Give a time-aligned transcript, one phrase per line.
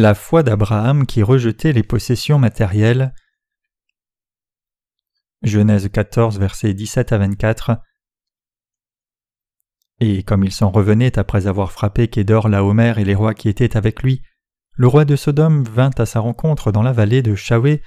[0.00, 3.12] La foi d'Abraham qui rejetait les possessions matérielles.
[5.42, 7.72] Genèse 14, versets 17 à 24.
[10.00, 13.76] Et comme il s'en revenait après avoir frappé Kédor, Laomer et les rois qui étaient
[13.76, 14.22] avec lui,
[14.72, 17.82] le roi de Sodome vint à sa rencontre dans la vallée de Shawé,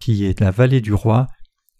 [0.00, 1.28] qui est la vallée du roi,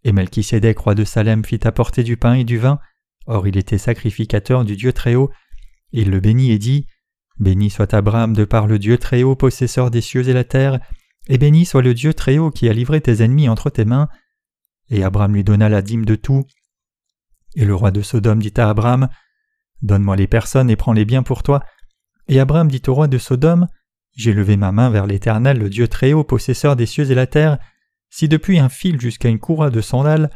[0.05, 2.79] et Melchisédek, roi de Salem, fit apporter du pain et du vin,
[3.27, 5.33] or il était sacrificateur du Dieu Très-Haut.
[5.91, 6.87] Il le bénit et dit
[7.38, 10.79] Béni soit Abraham de par le Dieu Très-Haut, possesseur des cieux et la terre,
[11.29, 14.09] et béni soit le Dieu Très-Haut qui a livré tes ennemis entre tes mains.
[14.91, 16.45] Et Abraham lui donna la dîme de tout.
[17.56, 19.09] Et le roi de Sodome dit à Abraham
[19.83, 21.62] Donne-moi les personnes et prends les biens pour toi.
[22.28, 23.66] Et Abraham dit au roi de Sodome
[24.14, 27.59] J'ai levé ma main vers l'Éternel, le Dieu Très-Haut, possesseur des cieux et la terre.
[28.11, 30.31] Si depuis un fil jusqu'à une courroie de sandales,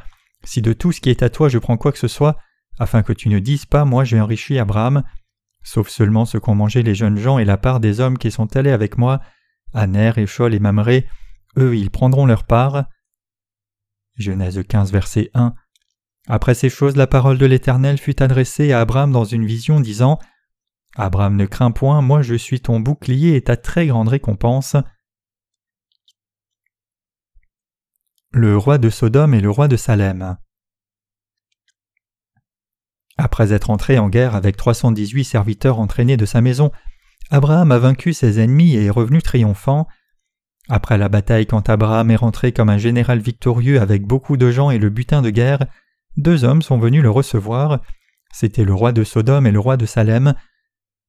[0.44, 2.36] si de tout ce qui est à toi je prends quoi que ce soit,
[2.78, 5.04] afin que tu ne dises pas Moi j'ai enrichi Abraham,
[5.62, 8.56] sauf seulement ce qu'ont mangé les jeunes gens et la part des hommes qui sont
[8.56, 9.20] allés avec moi,
[9.74, 11.06] Aner, Échol et Mamré,
[11.56, 12.86] eux ils prendront leur part.
[14.16, 15.54] Genèse 15, verset 1.
[16.26, 20.18] Après ces choses, la parole de l'Éternel fut adressée à Abraham dans une vision, disant
[20.96, 24.76] Abraham, ne crains point, moi je suis ton bouclier et ta très grande récompense.
[28.30, 30.36] Le roi de Sodome et le roi de Salem.
[33.18, 36.70] Après être entré en guerre avec 318 serviteurs entraînés de sa maison,
[37.30, 39.86] Abraham a vaincu ses ennemis et est revenu triomphant.
[40.68, 44.70] Après la bataille, quand Abraham est rentré comme un général victorieux avec beaucoup de gens
[44.70, 45.66] et le butin de guerre,
[46.16, 47.80] deux hommes sont venus le recevoir.
[48.32, 50.34] C'étaient le roi de Sodome et le roi de Salem.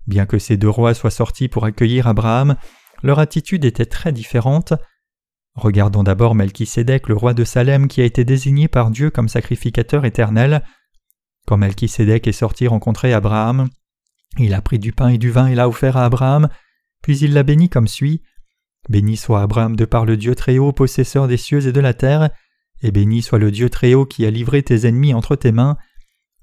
[0.07, 2.55] Bien que ces deux rois soient sortis pour accueillir Abraham,
[3.03, 4.73] leur attitude était très différente.
[5.55, 10.05] Regardons d'abord Melchisédek, le roi de Salem, qui a été désigné par Dieu comme sacrificateur
[10.05, 10.63] éternel.
[11.49, 13.69] Quand Melchisédek est sorti rencontrer Abraham,
[14.37, 16.47] il a pris du pain et du vin et l'a offert à Abraham,
[17.01, 18.21] puis il l'a béni comme suit.
[18.87, 22.29] Béni soit Abraham de par le Dieu Très-Haut, possesseur des cieux et de la terre,
[22.83, 25.75] et béni soit le Dieu Très-Haut qui a livré tes ennemis entre tes mains.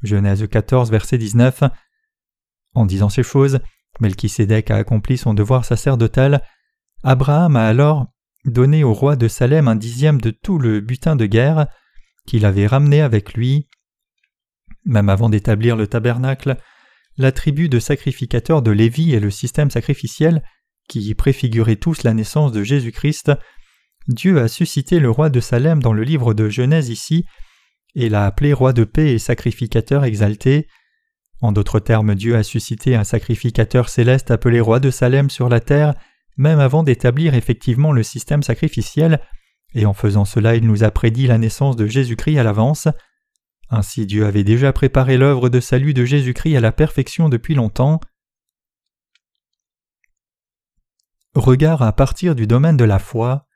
[0.02, 1.62] Genèse 14, verset 19.
[2.74, 3.60] En disant ces choses,
[4.00, 6.42] Melchisédek a accompli son devoir sacerdotal.
[7.04, 8.06] Abraham a alors
[8.44, 11.68] donné au roi de Salem un dixième de tout le butin de guerre
[12.26, 13.68] qu'il avait ramené avec lui.
[14.86, 16.56] Même avant d'établir le tabernacle,
[17.18, 20.42] la tribu de sacrificateurs de Lévi et le système sacrificiel,
[20.88, 23.32] qui préfiguraient tous la naissance de Jésus-Christ,
[24.08, 27.24] Dieu a suscité le roi de Salem dans le livre de Genèse ici,
[27.96, 30.68] et l'a appelé roi de paix et sacrificateur exalté.
[31.40, 35.60] En d'autres termes, Dieu a suscité un sacrificateur céleste appelé roi de Salem sur la
[35.60, 35.94] terre,
[36.36, 39.20] même avant d'établir effectivement le système sacrificiel,
[39.74, 42.86] et en faisant cela il nous a prédit la naissance de Jésus-Christ à l'avance.
[43.68, 48.00] Ainsi Dieu avait déjà préparé l'œuvre de salut de Jésus-Christ à la perfection depuis longtemps.
[51.34, 53.46] Regard à partir du domaine de la foi.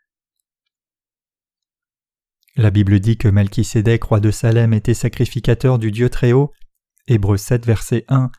[2.56, 6.52] La Bible dit que Melchisédek, roi de Salem, était sacrificateur du Dieu Très-Haut.
[7.06, 8.30] Hébreux 7, verset 1.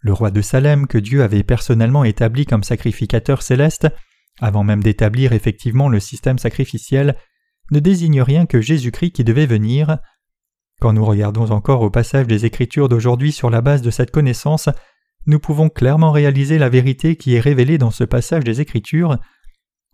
[0.00, 3.88] Le roi de Salem, que Dieu avait personnellement établi comme sacrificateur céleste,
[4.40, 7.16] avant même d'établir effectivement le système sacrificiel,
[7.72, 9.98] ne désigne rien que Jésus-Christ qui devait venir.
[10.80, 14.68] Quand nous regardons encore au passage des Écritures d'aujourd'hui sur la base de cette connaissance,
[15.26, 19.18] nous pouvons clairement réaliser la vérité qui est révélée dans ce passage des Écritures.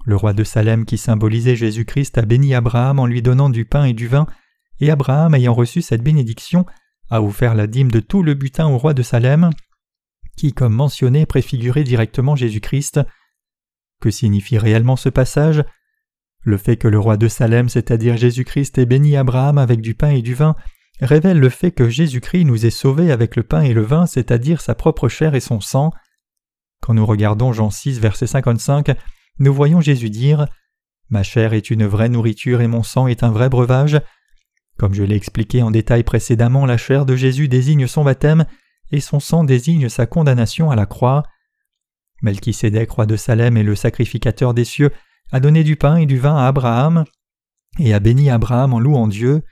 [0.05, 3.84] Le roi de Salem qui symbolisait Jésus-Christ a béni Abraham en lui donnant du pain
[3.84, 4.27] et du vin,
[4.81, 6.67] et Abraham ayant reçu cette bénédiction
[7.11, 9.51] a offert la dîme de tout le butin au roi de Salem,
[10.37, 13.01] qui, comme mentionné, préfigurait directement Jésus-Christ.
[14.01, 15.65] Que signifie réellement ce passage?
[16.43, 20.11] Le fait que le roi de Salem, c'est-à-dire Jésus-Christ, ait béni Abraham avec du pain
[20.11, 20.55] et du vin,
[21.00, 24.60] révèle le fait que Jésus-Christ nous est sauvés avec le pain et le vin, c'est-à-dire
[24.60, 25.91] sa propre chair et son sang.
[26.81, 28.97] Quand nous regardons Jean 6, verset 55,
[29.39, 30.47] nous voyons Jésus dire
[31.10, 34.01] Ma chair est une vraie nourriture et mon sang est un vrai breuvage.
[34.78, 38.47] Comme je l'ai expliqué en détail précédemment, la chair de Jésus désigne son baptême
[38.91, 41.22] et son sang désigne sa condamnation à la croix.
[42.22, 44.91] Melchisédek, roi de Salem et le sacrificateur des cieux,
[45.33, 47.04] a donné du pain et du vin à Abraham
[47.78, 49.42] et a béni Abraham en louant Dieu.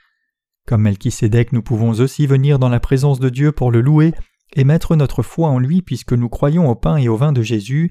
[0.66, 4.14] Comme Melchisédek, nous pouvons aussi venir dans la présence de Dieu pour le louer
[4.54, 7.42] et mettre notre foi en lui puisque nous croyons au pain et au vin de
[7.42, 7.90] Jésus.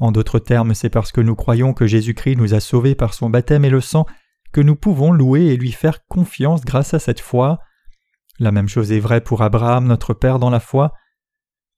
[0.00, 3.30] En d'autres termes, c'est parce que nous croyons que Jésus-Christ nous a sauvés par son
[3.30, 4.06] baptême et le sang
[4.52, 7.58] que nous pouvons louer et lui faire confiance grâce à cette foi.
[8.38, 10.92] La même chose est vraie pour Abraham, notre Père dans la foi.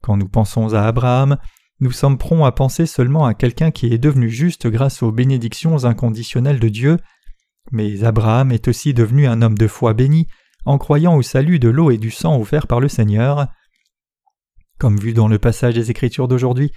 [0.03, 1.37] Quand nous pensons à Abraham,
[1.81, 5.85] nous sommes prompts à penser seulement à quelqu'un qui est devenu juste grâce aux bénédictions
[5.85, 6.99] inconditionnelles de Dieu,
[7.73, 10.27] mais Abraham est aussi devenu un homme de foi béni
[10.65, 13.49] en croyant au salut de l'eau et du sang offert par le Seigneur.
[14.79, 16.73] Comme vu dans le passage des Écritures d'aujourd'hui,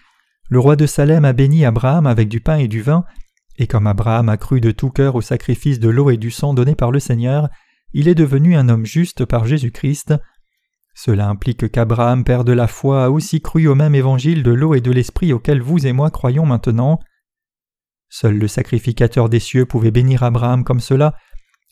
[0.50, 3.06] le roi de Salem a béni Abraham avec du pain et du vin,
[3.58, 6.54] et comme Abraham a cru de tout cœur au sacrifice de l'eau et du sang
[6.54, 7.50] donné par le Seigneur,
[7.94, 10.14] il est devenu un homme juste par Jésus-Christ.
[10.94, 14.74] Cela implique qu'Abraham, père de la foi, a aussi cru au même évangile de l'eau
[14.74, 17.00] et de l'esprit auquel vous et moi croyons maintenant.
[18.10, 21.16] Seul le sacrificateur des cieux pouvait bénir Abraham comme cela,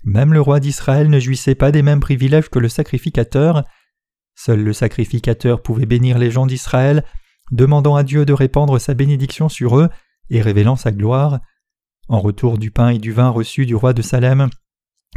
[0.03, 3.63] même le roi d'Israël ne jouissait pas des mêmes privilèges que le sacrificateur.
[4.35, 7.03] Seul le sacrificateur pouvait bénir les gens d'Israël,
[7.51, 9.89] demandant à Dieu de répandre sa bénédiction sur eux
[10.29, 11.39] et révélant sa gloire.
[12.07, 14.49] En retour du pain et du vin reçus du roi de Salem,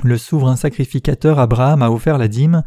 [0.04, 2.62] le souverain sacrificateur Abraham a offert la dîme.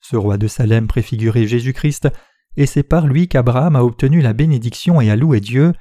[0.00, 2.08] Ce roi de Salem préfigurait Jésus-Christ,
[2.56, 5.72] et c'est par lui qu'Abraham a obtenu la bénédiction et a loué Dieu.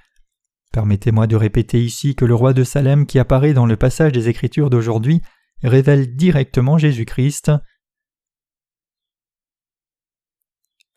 [0.71, 4.29] Permettez-moi de répéter ici que le roi de Salem qui apparaît dans le passage des
[4.29, 5.21] Écritures d'aujourd'hui
[5.63, 7.51] révèle directement Jésus-Christ.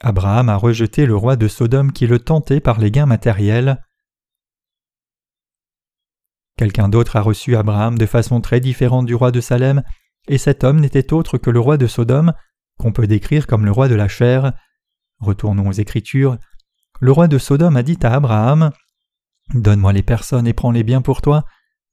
[0.00, 3.84] Abraham a rejeté le roi de Sodome qui le tentait par les gains matériels.
[6.56, 9.82] Quelqu'un d'autre a reçu Abraham de façon très différente du roi de Salem,
[10.28, 12.34] et cet homme n'était autre que le roi de Sodome,
[12.78, 14.52] qu'on peut décrire comme le roi de la chair.
[15.20, 16.38] Retournons aux Écritures.
[17.00, 18.70] Le roi de Sodome a dit à Abraham
[19.54, 21.44] Donne-moi les personnes et prends les biens pour toi.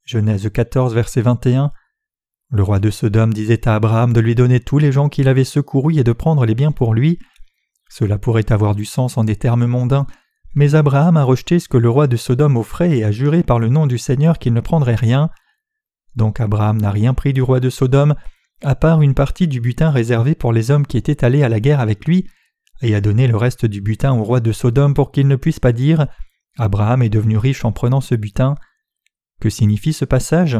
[0.05, 1.71] Genèse 14, verset 21.
[2.51, 5.43] Le roi de Sodome disait à Abraham de lui donner tous les gens qu'il avait
[5.43, 7.19] secourus et de prendre les biens pour lui.
[7.89, 10.05] Cela pourrait avoir du sens en des termes mondains,
[10.53, 13.59] mais Abraham a rejeté ce que le roi de Sodome offrait et a juré par
[13.59, 15.29] le nom du Seigneur qu'il ne prendrait rien.
[16.15, 18.15] Donc Abraham n'a rien pris du roi de Sodome,
[18.63, 21.59] à part une partie du butin réservé pour les hommes qui étaient allés à la
[21.59, 22.29] guerre avec lui,
[22.81, 25.59] et a donné le reste du butin au roi de Sodome pour qu'il ne puisse
[25.59, 26.07] pas dire
[26.57, 28.55] Abraham est devenu riche en prenant ce butin.
[29.39, 30.59] Que signifie ce passage?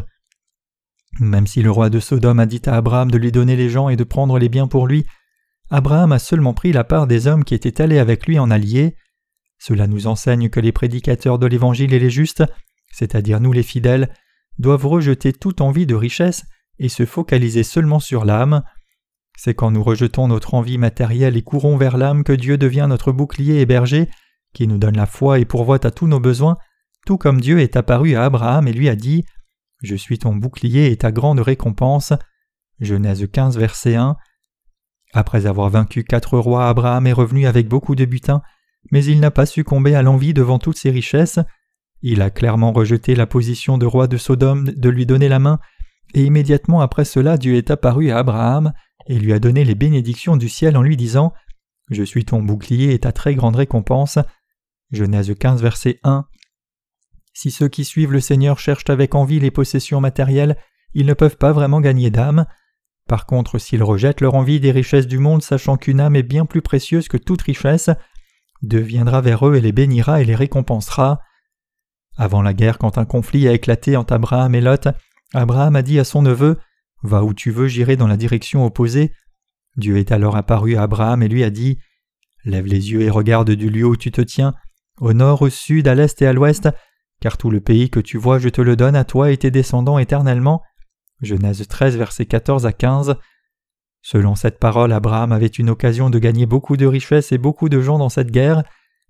[1.20, 3.90] Même si le roi de Sodome a dit à Abraham de lui donner les gens
[3.90, 5.06] et de prendre les biens pour lui,
[5.70, 8.96] Abraham a seulement pris la part des hommes qui étaient allés avec lui en alliés.
[9.58, 12.44] Cela nous enseigne que les prédicateurs de l'Évangile et les justes,
[12.92, 14.14] c'est-à-dire nous les fidèles,
[14.60, 16.46] doivent rejeter toute envie de richesse
[16.80, 18.64] et se focaliser seulement sur l'âme.
[19.38, 23.12] C'est quand nous rejetons notre envie matérielle et courons vers l'âme que Dieu devient notre
[23.12, 24.10] bouclier et berger,
[24.54, 26.58] qui nous donne la foi et pourvoit à tous nos besoins,
[27.06, 29.26] tout comme Dieu est apparu à Abraham et lui a dit
[29.84, 32.14] je suis ton bouclier et ta grande récompense.
[32.80, 34.16] Genèse 15, verset 1.
[35.14, 38.42] Après avoir vaincu quatre rois, Abraham est revenu avec beaucoup de butin,
[38.92, 41.40] mais il n'a pas succombé à l'envie devant toutes ses richesses.
[42.02, 45.60] Il a clairement rejeté la position de roi de Sodome de lui donner la main,
[46.14, 48.74] et immédiatement après cela Dieu est apparu à Abraham
[49.08, 51.34] et lui a donné les bénédictions du ciel en lui disant
[51.90, 54.20] Je suis ton bouclier et ta très grande récompense.
[54.92, 56.26] Genèse 15, verset 1.
[57.34, 60.58] Si ceux qui suivent le Seigneur cherchent avec envie les possessions matérielles,
[60.94, 62.46] ils ne peuvent pas vraiment gagner d'âme.
[63.08, 66.46] Par contre, s'ils rejettent leur envie des richesses du monde, sachant qu'une âme est bien
[66.46, 67.90] plus précieuse que toute richesse,
[68.62, 71.22] deviendra vers eux et les bénira et les récompensera.
[72.18, 74.88] Avant la guerre, quand un conflit a éclaté entre Abraham et Lot,
[75.34, 76.58] Abraham a dit à son neveu
[77.04, 79.14] Va où tu veux, j'irai dans la direction opposée.
[79.76, 81.78] Dieu est alors apparu à Abraham et lui a dit
[82.44, 84.56] Lève les yeux et regarde du lieu où tu te tiens,
[85.00, 86.70] au nord, au sud, à l'est et à l'ouest,
[87.20, 89.52] car tout le pays que tu vois je te le donne à toi et tes
[89.52, 90.62] descendants éternellement.
[91.22, 93.16] Genèse 13 versets 14 à 15.
[94.02, 97.82] Selon cette parole, Abraham avait une occasion de gagner beaucoup de richesses et beaucoup de
[97.82, 98.64] gens dans cette guerre,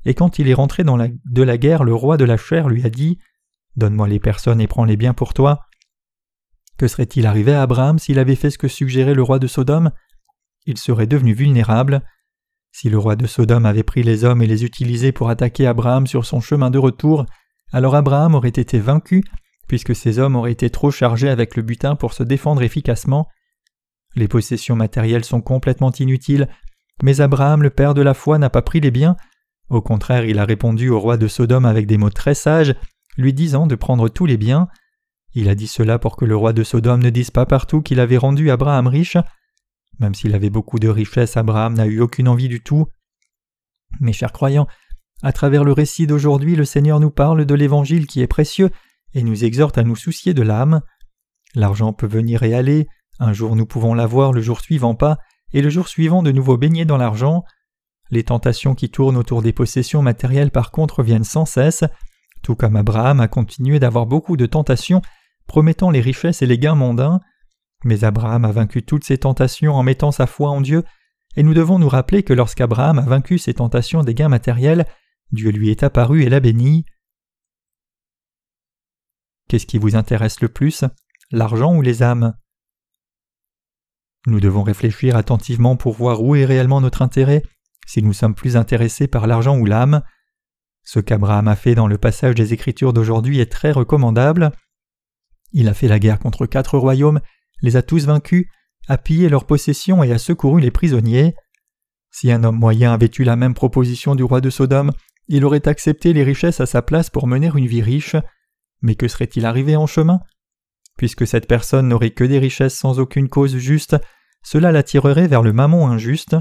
[0.05, 2.85] et quand il est rentré dans de la guerre, le roi de la chair lui
[2.85, 3.19] a dit
[3.75, 5.67] Donne-moi les personnes et prends les biens pour toi.
[6.77, 9.91] Que serait-il arrivé à Abraham s'il avait fait ce que suggérait le roi de Sodome?
[10.65, 12.03] Il serait devenu vulnérable.
[12.79, 16.05] Si le roi de Sodome avait pris les hommes et les utilisés pour attaquer Abraham
[16.05, 17.25] sur son chemin de retour,
[17.73, 19.23] alors Abraham aurait été vaincu,
[19.67, 23.29] puisque ces hommes auraient été trop chargés avec le butin pour se défendre efficacement.
[24.15, 26.47] Les possessions matérielles sont complètement inutiles,
[27.01, 29.17] mais Abraham, le père de la foi, n'a pas pris les biens.
[29.71, 32.75] Au contraire, il a répondu au roi de Sodome avec des mots très sages,
[33.17, 34.67] lui disant de prendre tous les biens.
[35.33, 37.99] Il a dit cela pour que le roi de Sodome ne dise pas partout qu'il
[37.99, 39.17] avait rendu Abraham riche.
[39.99, 42.87] Même s'il avait beaucoup de richesses, Abraham n'a eu aucune envie du tout.
[43.99, 44.67] Mes chers croyants,
[45.23, 48.69] à travers le récit d'aujourd'hui, le Seigneur nous parle de l'Évangile qui est précieux
[49.13, 50.81] et nous exhorte à nous soucier de l'âme.
[51.55, 52.87] L'argent peut venir et aller,
[53.19, 55.17] un jour nous pouvons l'avoir, le jour suivant pas,
[55.53, 57.43] et le jour suivant de nouveau baigner dans l'argent.
[58.11, 61.83] Les tentations qui tournent autour des possessions matérielles par contre viennent sans cesse,
[62.43, 65.01] tout comme Abraham a continué d'avoir beaucoup de tentations,
[65.47, 67.21] promettant les richesses et les gains mondains.
[67.83, 70.83] Mais Abraham a vaincu toutes ces tentations en mettant sa foi en Dieu,
[71.35, 74.87] et nous devons nous rappeler que lorsqu'Abraham a vaincu ces tentations des gains matériels,
[75.31, 76.85] Dieu lui est apparu et l'a béni.
[79.47, 80.83] Qu'est-ce qui vous intéresse le plus,
[81.31, 82.35] l'argent ou les âmes?
[84.25, 87.43] Nous devons réfléchir attentivement pour voir où est réellement notre intérêt,
[87.85, 90.01] si nous sommes plus intéressés par l'argent ou l'âme.
[90.83, 94.51] Ce qu'Abraham a fait dans le passage des Écritures d'aujourd'hui est très recommandable.
[95.53, 97.21] Il a fait la guerre contre quatre royaumes,
[97.61, 98.45] les a tous vaincus,
[98.87, 101.35] a pillé leurs possessions et a secouru les prisonniers.
[102.11, 104.91] Si un homme moyen avait eu la même proposition du roi de Sodome,
[105.27, 108.15] il aurait accepté les richesses à sa place pour mener une vie riche.
[108.81, 110.21] Mais que serait-il arrivé en chemin?
[110.97, 113.97] Puisque cette personne n'aurait que des richesses sans aucune cause juste,
[114.43, 116.35] cela l'attirerait vers le mammon injuste.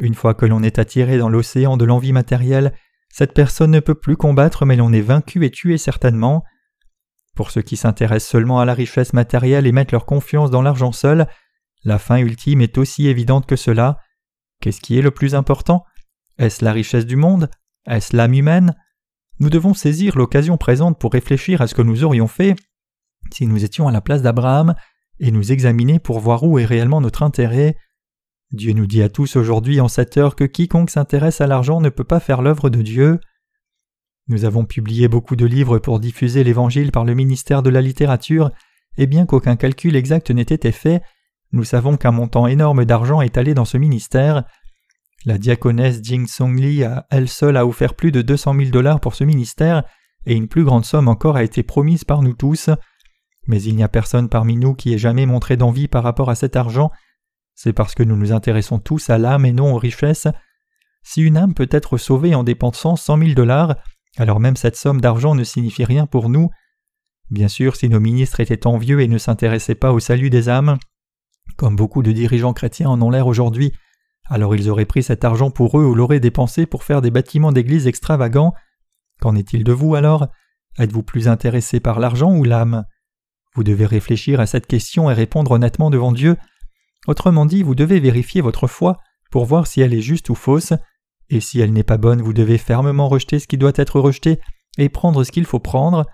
[0.00, 2.74] Une fois que l'on est attiré dans l'océan de l'envie matérielle,
[3.08, 6.44] cette personne ne peut plus combattre mais l'on est vaincu et tué certainement.
[7.38, 10.90] Pour ceux qui s'intéressent seulement à la richesse matérielle et mettent leur confiance dans l'argent
[10.90, 11.28] seul,
[11.84, 13.98] la fin ultime est aussi évidente que cela.
[14.60, 15.84] Qu'est-ce qui est le plus important?
[16.38, 17.48] Est-ce la richesse du monde?
[17.86, 18.74] Est-ce l'âme humaine?
[19.38, 22.56] Nous devons saisir l'occasion présente pour réfléchir à ce que nous aurions fait
[23.32, 24.74] si nous étions à la place d'Abraham
[25.20, 27.76] et nous examiner pour voir où est réellement notre intérêt.
[28.50, 31.88] Dieu nous dit à tous aujourd'hui en cette heure que quiconque s'intéresse à l'argent ne
[31.88, 33.20] peut pas faire l'œuvre de Dieu.
[34.28, 38.50] Nous avons publié beaucoup de livres pour diffuser l'Évangile par le ministère de la littérature,
[38.98, 41.02] et bien qu'aucun calcul exact n'ait été fait,
[41.52, 44.44] nous savons qu'un montant énorme d'argent est allé dans ce ministère.
[45.24, 49.14] La diaconesse Jing Song Li elle seule a offert plus de 200 000 dollars pour
[49.14, 49.82] ce ministère,
[50.26, 52.68] et une plus grande somme encore a été promise par nous tous.
[53.46, 56.34] Mais il n'y a personne parmi nous qui ait jamais montré d'envie par rapport à
[56.34, 56.90] cet argent.
[57.54, 60.28] C'est parce que nous nous intéressons tous à l'âme et non aux richesses.
[61.02, 63.76] Si une âme peut être sauvée en dépensant cent mille dollars,
[64.18, 66.50] alors même cette somme d'argent ne signifie rien pour nous.
[67.30, 70.78] Bien sûr, si nos ministres étaient envieux et ne s'intéressaient pas au salut des âmes,
[71.56, 73.72] comme beaucoup de dirigeants chrétiens en ont l'air aujourd'hui,
[74.26, 77.52] alors ils auraient pris cet argent pour eux ou l'auraient dépensé pour faire des bâtiments
[77.52, 78.52] d'église extravagants.
[79.20, 80.28] Qu'en est-il de vous alors?
[80.78, 82.84] Êtes-vous plus intéressé par l'argent ou l'âme?
[83.54, 86.36] Vous devez réfléchir à cette question et répondre honnêtement devant Dieu.
[87.06, 88.98] Autrement dit, vous devez vérifier votre foi
[89.30, 90.74] pour voir si elle est juste ou fausse,
[91.30, 94.40] et si elle n'est pas bonne, vous devez fermement rejeter ce qui doit être rejeté
[94.78, 96.06] et prendre ce qu'il faut prendre.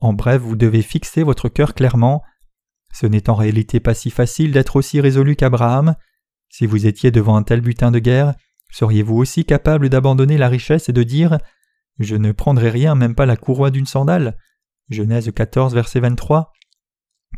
[0.00, 2.22] En bref, vous devez fixer votre cœur clairement.
[2.92, 5.94] Ce n'est en réalité pas si facile d'être aussi résolu qu'Abraham.
[6.48, 8.34] Si vous étiez devant un tel butin de guerre,
[8.70, 11.38] seriez-vous aussi capable d'abandonner la richesse et de dire
[11.98, 14.36] Je ne prendrai rien, même pas la courroie d'une sandale
[14.88, 16.52] Genèse 14, verset 23.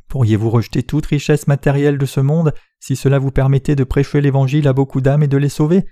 [0.09, 4.69] Pourriez-vous rejeter toute richesse matérielle de ce monde si cela vous permettait de prêcher l'Évangile
[4.69, 5.85] à beaucoup d'âmes et de les sauver?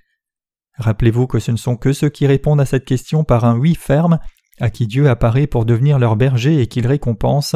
[0.81, 3.75] Rappelez-vous que ce ne sont que ceux qui répondent à cette question par un oui
[3.75, 4.19] ferme,
[4.59, 7.55] à qui Dieu apparaît pour devenir leur berger et qu'il récompense.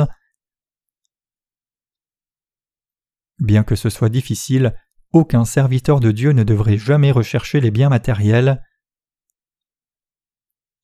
[3.40, 4.74] Bien que ce soit difficile,
[5.12, 8.62] aucun serviteur de Dieu ne devrait jamais rechercher les biens matériels.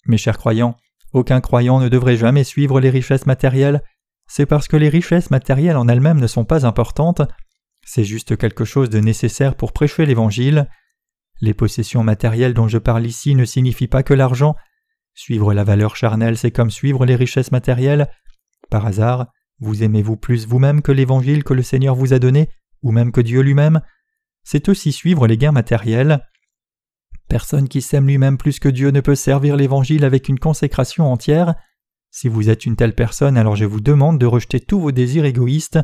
[0.07, 0.77] Mes chers croyants,
[1.13, 3.83] aucun croyant ne devrait jamais suivre les richesses matérielles
[4.33, 7.23] c'est parce que les richesses matérielles en elles-mêmes ne sont pas importantes,
[7.85, 10.69] c'est juste quelque chose de nécessaire pour prêcher l'Évangile.
[11.41, 14.55] Les possessions matérielles dont je parle ici ne signifient pas que l'argent.
[15.15, 18.09] Suivre la valeur charnelle, c'est comme suivre les richesses matérielles.
[18.71, 19.27] Par hasard,
[19.59, 22.49] vous aimez-vous plus vous-même que l'Évangile que le Seigneur vous a donné,
[22.83, 23.81] ou même que Dieu lui-même?
[24.43, 26.27] C'est aussi suivre les gains matériels.
[27.29, 31.55] Personne qui s'aime lui-même plus que Dieu ne peut servir l'Évangile avec une consécration entière.
[32.11, 35.25] Si vous êtes une telle personne, alors je vous demande de rejeter tous vos désirs
[35.25, 35.79] égoïstes.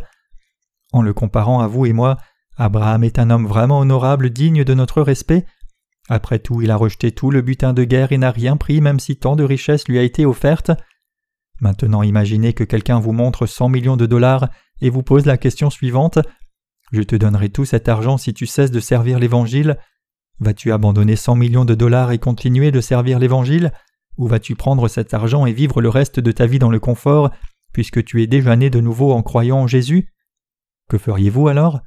[0.92, 2.16] En le comparant à vous et moi,
[2.56, 5.44] Abraham est un homme vraiment honorable, digne de notre respect.
[6.08, 9.00] Après tout, il a rejeté tout le butin de guerre et n'a rien pris, même
[9.00, 10.70] si tant de richesses lui a été offerte.
[11.60, 14.48] Maintenant, imaginez que quelqu'un vous montre cent millions de dollars
[14.80, 16.18] et vous pose la question suivante
[16.92, 19.76] Je te donnerai tout cet argent si tu cesses de servir l'Évangile.
[20.38, 23.72] Vas-tu abandonner cent millions de dollars et continuer de servir l'Évangile?
[24.16, 27.30] Ou vas-tu prendre cet argent et vivre le reste de ta vie dans le confort,
[27.72, 30.12] puisque tu es déjà né de nouveau en croyant en Jésus?
[30.88, 31.80] Que feriez-vous alors?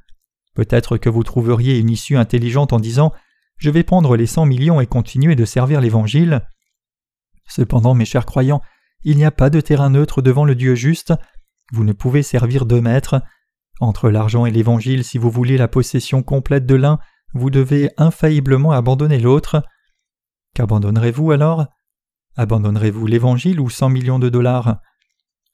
[0.60, 3.14] Peut-être que vous trouveriez une issue intelligente en disant
[3.56, 6.46] Je vais prendre les cent millions et continuer de servir l'Évangile.
[7.48, 8.60] Cependant, mes chers croyants,
[9.02, 11.14] il n'y a pas de terrain neutre devant le Dieu juste.
[11.72, 13.22] Vous ne pouvez servir deux maîtres.
[13.80, 16.98] Entre l'argent et l'Évangile, si vous voulez la possession complète de l'un,
[17.32, 19.62] vous devez infailliblement abandonner l'autre.
[20.54, 21.68] Qu'abandonnerez-vous alors?
[22.36, 24.76] Abandonnerez-vous l'Évangile ou cent millions de dollars?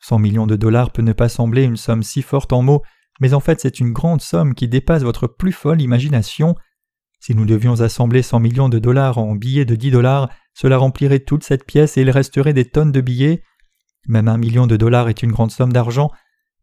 [0.01, 2.83] Cent millions de dollars peut ne pas sembler une somme si forte en mots,
[3.21, 6.55] mais en fait c'est une grande somme qui dépasse votre plus folle imagination.
[7.21, 11.21] Si nous devions assembler cent millions de dollars en billets de dix dollars, cela remplirait
[11.21, 13.43] toute cette pièce et il resterait des tonnes de billets.
[14.07, 16.11] Même un million de dollars est une grande somme d'argent,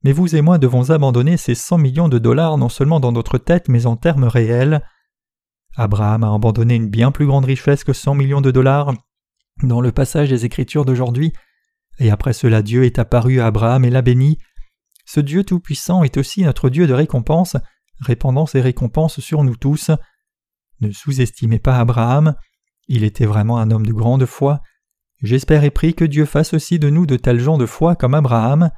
[0.03, 3.37] mais vous et moi devons abandonner ces cent millions de dollars non seulement dans notre
[3.37, 4.81] tête mais en termes réels.
[5.75, 8.93] Abraham a abandonné une bien plus grande richesse que cent millions de dollars,
[9.63, 11.33] dans le passage des Écritures d'aujourd'hui,
[11.99, 14.37] et après cela Dieu est apparu à Abraham et l'a béni.
[15.05, 17.57] Ce Dieu Tout-Puissant est aussi notre Dieu de récompense,
[17.99, 19.91] répandant ses récompenses sur nous tous.
[20.81, 22.35] Ne sous-estimez pas Abraham,
[22.87, 24.61] il était vraiment un homme de grande foi.
[25.21, 28.13] J'espère et prie que Dieu fasse aussi de nous de tels gens de foi comme
[28.13, 28.71] Abraham.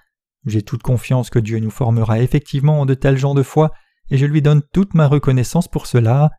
[0.46, 3.72] J'ai toute confiance que Dieu nous formera effectivement en de tels gens de foi,
[4.12, 6.30] et je lui donne toute ma reconnaissance pour cela.